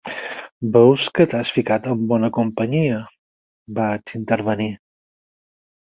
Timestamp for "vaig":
3.81-4.19